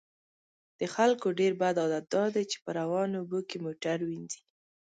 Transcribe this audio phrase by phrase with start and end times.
[0.79, 4.41] د خلکو ډیر بد عادت دا دی چې په روانو اوبو کې موټر وینځي